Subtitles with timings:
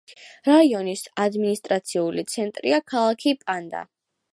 [0.47, 3.89] რაიონის ადმინისტრაციული ცენტრია ქალაქი პანდა.